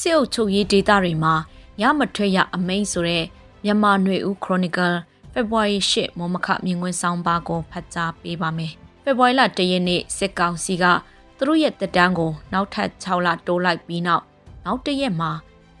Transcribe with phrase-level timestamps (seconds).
[0.00, 1.34] စစ်အုပ်ချုပ်ရေးဒေသတွေမှာ
[1.80, 3.24] ညမထွက်ရအမိန့်ဆိုတဲ့
[3.64, 4.96] မြန်မာຫນွေဦး Chronicle
[5.32, 8.72] ဖေဖော်ဝါရီ8မောမခမြင်ကွင်းဆောင်ပါကိုဖတ်ကြားပေးပါမယ်။
[9.04, 10.84] ဖေဖော်ဝါရီလ1ရက်နေ့စစ်ကောင်စီက
[11.36, 14.24] သူတို့ရဲ့တက်တန်းကိုနောက်ထပ်6လတိုးလိုက်ပြီးနောက်
[14.64, 15.30] နောက်တရက်မှာ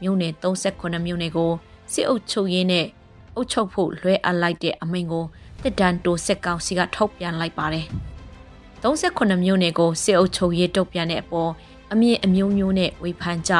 [0.02, 1.52] မြို့နယ်38မြို့နယ်ကို
[1.92, 2.86] စစ်အုပ်ချုပ်ရေးနဲ့
[3.34, 5.24] အုပ်ချုပ်ဖို့လွှဲအပ်လိုက်တဲ့အမိန့်ကို
[5.62, 7.86] တက်တန်းတိုးစစ်ကောင်စီကထုတ်ပြန်လိုက်ပါတယ်။
[8.82, 11.50] 38မြို့နယ်ကိုစစ်အုပ်ချုပ်ရေးတုတ်ပြန်တဲ့အပေါ်
[11.92, 13.52] အမြင့်အမျိုးမျိုးနဲ့ဝေဖန်ကြ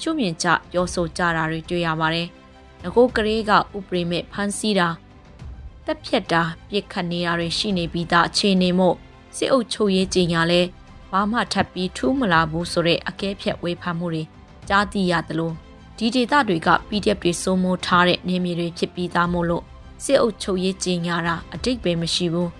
[0.00, 2.28] ရှုမြင်ကြပြောဆိုကြတာတွေတွေ့ရပါတယ်။
[2.82, 4.88] ငကိုကလေးကဥပရိမဲ့ဖန်စီတာ
[5.84, 8.96] တက်ဖြတ်တာပြစ်ခတ်နေတာတွေရှိနေပြီးသားအခြေအနေမို့
[9.36, 10.60] စစ်အုပ်ချုပ်ရေးကြီးညာလဲ
[11.10, 14.22] ဘာမှထပ်ပြီးထူးမလာဘူးဆိုတဲ့အကဲဖြတ်ဝေဖန်မှုတွေ
[14.68, 15.52] ကြားသိရသလို
[15.96, 19.64] ဒီဒေသတွေက PDF တွေစိုးမိုးထားတဲ့နေမြေတွေဖြစ်ပြီးသားမို့လို့
[20.04, 22.50] စစ်အုပ်ချုပ်ရေးကြီးညာတာအတိတ်ပဲမရှိဘူး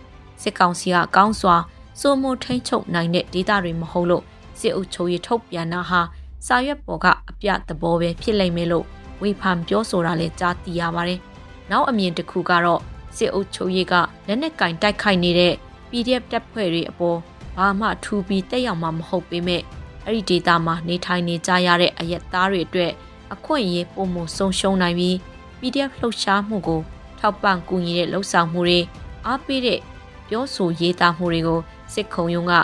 [0.42, 1.56] စစ်ကောင်စီကကောင်းစွာ
[2.00, 4.24] စိုးမိုးထိန်ချုပ်နိုင်တဲ့ဒေသတွေမဟုတ်လို့
[4.60, 6.00] စစ်အုပ်ချုပ်ရေးထုတ်ပြန်တာဟာ
[6.46, 8.86] စာရွက်ပေါ်ကအပြသဘောပဲဖြစ်လိမ့်မယ်လို့
[9.22, 11.20] ဝေဖန်ပြောဆိုတာလည်းကြားသိရပါတယ်။
[11.70, 12.80] နောက်အမြင်တစ်ခုကတော့
[13.16, 13.94] စစ်အုပ်ချုပ်ရေးက
[14.26, 15.54] လက်နက်ကင်တိုက်ခိုက်နေတဲ့
[15.90, 17.18] PDF တပ်ဖွဲ့တွေအပေါ်
[17.56, 19.62] ဘာမှထူပြီးတက်ရောက်မှာမဟုတ်ပေမဲ့
[20.04, 22.92] အဲ့ဒီဒေတာမှာနေထိုင်နေကြရတဲ့အရက်သားတွေအတွက်
[23.34, 25.14] အခွင့်အရေးပုံမှုဆုံးရှုံးနိုင်ပြီး
[25.58, 26.80] PDF လှုပ်ရှားမှုကို
[27.18, 28.80] ထောက်ပံ့ကူညီတဲ့လှုပ်ဆောင်မှုတွေ
[29.26, 29.80] အားပေးတဲ့
[30.28, 31.60] ပြောဆိုရေးသားမှုတွေကို
[31.94, 32.54] စစ်ခုံရုံးက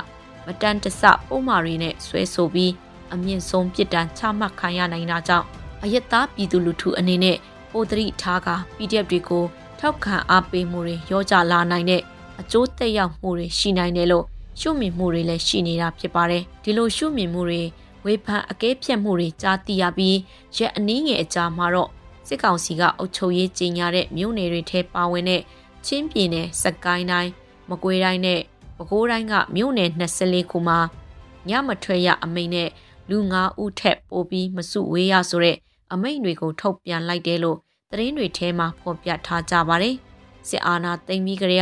[0.47, 2.72] မတန်တဆပုံမှားတွေနဲ့ဆွဲဆိုပြီး
[3.12, 5.47] အမြင့်ဆုံးပြစ်ဒဏ်ချမှတ်ခံရနိုင်တာကြောင့်
[5.83, 7.36] အယက်သားပြည်သူလူထုအနေနဲ့
[7.70, 9.44] ပိုတရိထားက PDF တွေကို
[9.78, 12.02] ထောက်ခံအားပေးမှုတွေရောကြလာနိုင်တဲ့
[12.41, 14.24] အကျိုးသက်ရောက်မှုတွေရှိနိုင်တယ်လို့
[14.61, 17.62] ရှုမြင်မှုတွေလည်းရှိနေတာဖြစ်ပါတယ်ဒီလိုရှုမြင်မှုတွေ
[18.05, 20.18] ဝေဖန်အကဲဖြတ်မှုတွေကြားသိရပြီး
[20.56, 21.91] ရက်အနည်းငယ်အကြာမှာတော့
[22.28, 25.42] စစ်ကောင်စီကအုပ်ချုပ်ရေးကြီးညာတဲ့မြို့နယ်တွေထဲပါဝင်တဲ့
[25.86, 27.30] ချင်းပြည်နယ်စကိုင်းတိုင်း
[27.70, 28.41] မကွေးတိုင်းနဲ့
[28.77, 30.78] ပဲခူးတိုင်းကမြို့နယ်24ခုမှာ
[31.48, 32.68] ညမထွက်ရအမိန့်နဲ့
[33.10, 35.56] လူ9ဦးထက်ပိုပြီးမစုဝေးရဆိုတဲ့
[35.92, 37.58] အမိန့်တွေကိုထုတ်ပြန်လိုက်တယ်လို့
[37.91, 39.94] သတင်းတွေထဲမှာဖော်ပြထားကြပါတယ်။
[40.48, 41.61] စစ်အာဏာသိမ်းပြီးကြတဲ့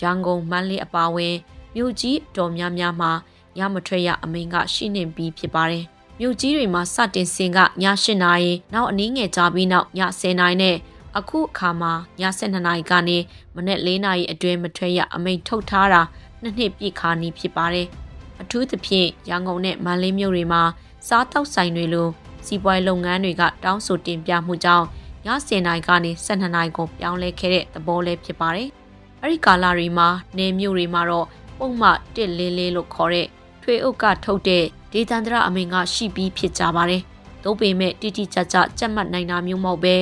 [0.00, 1.36] ရန်ကုန်မန္တလေးအပါအဝင်
[1.74, 3.10] မြို့ကြီးတော်များများမှာ
[3.56, 5.84] ညမထွက်ရအမိန့်ကရှိနေပြီးဖြစ်ပါတယ်။
[6.20, 7.64] မြို့ကြီးတွေမှာစတင်စင်ကည
[8.04, 10.76] 8နာရီနောက်အနည်းငယ်ကြာပြီးနောက်ည10နာရီနဲ့
[11.18, 13.18] အခုအခါမှာည7နာရီကနေ
[13.54, 16.02] မနေ့4နာရီအတွင်းမထွက်ရအမိန့်ထုတ်ထားတာ
[16.42, 17.88] နှစ်နှစ်ပြည့်ခါနီးဖြစ်ပါတယ်။
[18.42, 20.62] အထူးသဖြင့်ရန်ကုန်နဲ့မန္တလေးမြို့တွေမှာ
[21.08, 22.08] စားတောက်ဆိုင်တွေလို
[22.46, 24.86] စီးပွားလုပ်ငန်းတွေကတောင်းဆိုတင်ပြမှုကြောင့်
[25.26, 28.68] ည10နာရီကနေ12နာရီကိုပြောင်းလဲခဲ့တဲ့သဘောလေးဖြစ်ပါတယ်။
[29.22, 30.08] အဲဒီကာလတွေမှာ
[30.38, 31.26] နေမြို့တွေမှာတော့
[31.58, 33.26] ပုံမှတစ်လေးလေးလို့ခေါ်တဲ့
[33.62, 37.02] ထွေအုပ်ကထုတ်တဲ့ဒေသန္တရအမိန့်ကရှိပြီးဖြစ်ကြပါတယ်။
[37.44, 39.96] သို့ပေမဲ့တိတိကျကျကြက်မှတ်နိုင်တာမျိုးမဟုတ်ပဲ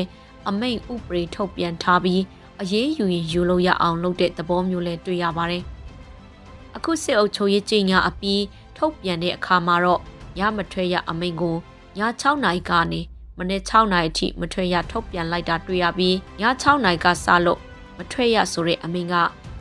[0.48, 2.22] အမိန့်ဥပဒေထုတ်ပြန်ထားပြီး
[2.60, 5.64] အရေးယူရင်ယူလို့ရအောင်လုပ်တဲ့သဘောမျိုးလည်းတွေ့ရပါတယ်။
[6.76, 8.42] အခုစစ်အုပ်ချုပ်ရေးကြီးညာအပြီး
[8.76, 10.00] ထုတ်ပြန်တဲ့အခါမှာတော့
[10.40, 11.56] ရမထွက်ရအမိန့်ကို
[11.98, 13.00] ည6နာရီကနေ
[13.38, 17.60] မနေ့6နာရီအထိမထွက်ရထုတ်ပြန်လိုက်တာတွေ့ရပြီးည6နာရီကစလို့
[17.98, 19.14] မထွက်ရဆိုတဲ့အမိန့်က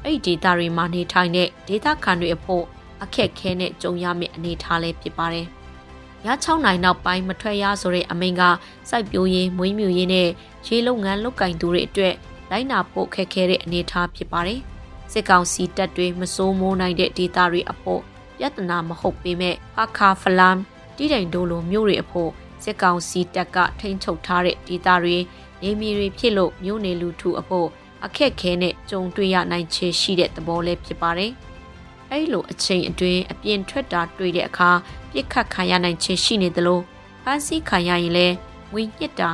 [0.04, 2.64] အဲ့ဒီဒေတာတွေမှာနေထိုင်တဲ့ဒေတာခံတွေအဖို့
[3.04, 5.48] အခက်ခဲနဲ့ကြုံရမယ့်အနေအထားလေးဖြစ်ပါတယ်။
[6.26, 8.44] ည6နိုင်နောက်ပိုင်းမထွက်ရဆိုတဲ့အမိန့်က
[8.90, 10.30] စိုက်ပျိုးရေးမွေးမြူရေးနဲ့
[10.68, 12.16] ရေလုပ်ငန်းလုပ်ကင်သူတွေအတွက်
[12.52, 14.62] လိုက်နာဖို့ခက်ခဲတဲ့အနေအထားဖြစ်ပါတယ်။
[15.14, 18.02] စစ်ကောင်စီတပ်တွေမစိုးမိုးနိုင်တဲ့ဒေတာတွေအဖို့
[18.38, 20.58] ပြဿနာမဟုတ်ပေမဲ့အခါဖလမ်
[20.98, 22.30] တိတိုင်ဒိုလိုမြို့တွေအဖို့
[22.64, 25.18] စစ်ကောင်စီတပ်ကထိန်းချုပ်ထားတဲ့ဒေသတွေ
[25.62, 27.68] နေမီတွေဖြစ်လို့မြို့နယ်လူထုအဖို့
[28.06, 31.32] အခက်ခဲနဲ့ကြုံတွေ့ရနိုင်ခြေရှိတဲ့သဘောလေးဖြစ်ပါတယ်။
[32.10, 34.70] အဲဒီလိုအချိန်အတွင်းအပြင်ထွက်တာတွေ့တဲ့အခါ
[35.12, 36.80] ပြစ်ခတ်ခံရနိုင်ခြေရှိနေသလို
[37.24, 38.36] ဖမ်းဆီးခံရရင်လည်း
[38.72, 39.30] ငွေညစ်တာ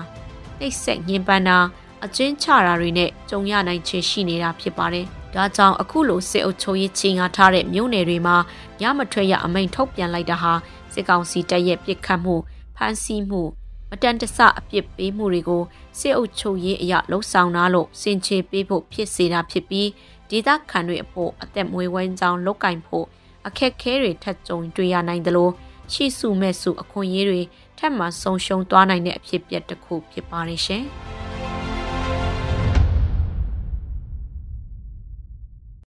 [0.60, 1.58] နှိပ်စက်ညှဉ်းပန်းတာ
[2.04, 8.38] အကျဉ်းချတာတွေနဲ့ကြုံရနိုင်ခြေရှိနေတာဖြစ်ပါတယ်။ ဒါကြောင့်အခုလိုစစ်အုပ်ချုပ်ရေးချင်းအားထားတဲ့မြို့နယ်တွေမှာ
[8.82, 10.54] ညမထွက်ရအမိန့်ထုတ်ပြန်လိုက်တာဟာ
[10.94, 12.36] စစ်ကောင်စီတပ်ရဲ့ပြစ်ခတ်မှု
[12.76, 13.42] ဖမ်းဆီးမှု
[13.90, 15.64] မတန်တဆအပြစ်ပေးမှုတွေကို
[16.00, 19.90] စစ်အုပ်ချုပ်ရေးအရလှုံ့ဆော်နာလို့စင်ချေပေးဖို့ဖြစ်စေတာဖြစ်ပြီး
[20.30, 23.06] ဒေသခံတွေအဖို့အသက်မွေးဝမ်းကြောင်းလုတ်ကင်ဖို့
[23.48, 25.50] အခက်ခဲတွေထပ်ကြုံတွေ့ရနိုင်သလို
[25.94, 27.42] ရှိစုမဲ့စုအခွင့်အရေးတွေ
[27.78, 30.86] ထပ်မံဆုံးရှုံးသွားနိုင်တဲ့အဖြစ်အပျက်တစ်ခုဖြစ်ပါလိမ့်ရှင်။